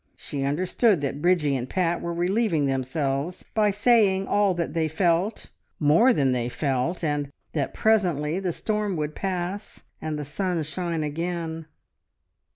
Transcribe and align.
She 0.15 0.41
understood 0.41 1.01
that 1.01 1.21
Bridgie 1.21 1.55
and 1.55 1.69
Pat 1.69 2.01
were 2.01 2.11
relieving 2.11 2.65
themselves 2.65 3.45
by 3.53 3.69
saying 3.69 4.25
all 4.25 4.55
that 4.55 4.73
they 4.73 4.87
felt, 4.87 5.51
more 5.79 6.11
than 6.11 6.31
they 6.31 6.49
felt, 6.49 7.03
and 7.03 7.29
that 7.53 7.75
presently 7.75 8.39
the 8.39 8.51
storm 8.51 8.95
would 8.95 9.13
pass 9.13 9.81
and 10.01 10.17
the 10.17 10.25
sun 10.25 10.63
shine 10.63 11.03
again. 11.03 11.67